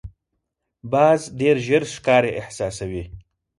[0.91, 3.03] باز ډېر ژر ښکار احساسوي